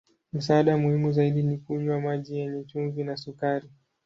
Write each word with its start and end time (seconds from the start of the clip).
Msaada 0.33 0.77
muhimu 0.77 1.11
zaidi 1.11 1.43
ni 1.43 1.57
kunywa 1.57 2.01
maji 2.01 2.37
yenye 2.37 2.63
chumvi 2.63 3.03
na 3.03 3.17
sukari. 3.17 3.69